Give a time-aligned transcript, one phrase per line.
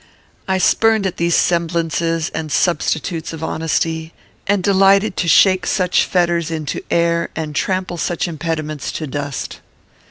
[0.47, 4.15] I spurned at these semblances and substitutes of honesty,
[4.47, 9.59] and delighted to shake such fetters into air and trample such impediments to dust.